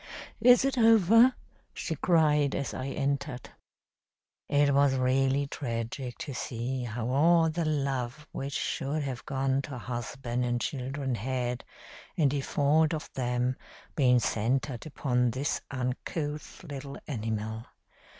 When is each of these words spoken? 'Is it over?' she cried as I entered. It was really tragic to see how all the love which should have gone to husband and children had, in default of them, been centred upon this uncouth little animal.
'Is 0.41 0.65
it 0.65 0.79
over?' 0.79 1.35
she 1.75 1.93
cried 1.95 2.55
as 2.55 2.73
I 2.73 2.87
entered. 2.87 3.51
It 4.49 4.73
was 4.73 4.95
really 4.95 5.45
tragic 5.45 6.17
to 6.17 6.33
see 6.33 6.85
how 6.85 7.07
all 7.09 7.51
the 7.51 7.65
love 7.65 8.25
which 8.31 8.53
should 8.55 9.03
have 9.03 9.23
gone 9.27 9.61
to 9.61 9.77
husband 9.77 10.43
and 10.43 10.59
children 10.59 11.13
had, 11.13 11.63
in 12.15 12.29
default 12.29 12.95
of 12.95 13.13
them, 13.13 13.57
been 13.95 14.19
centred 14.19 14.87
upon 14.87 15.29
this 15.29 15.61
uncouth 15.71 16.63
little 16.63 16.97
animal. 17.07 17.67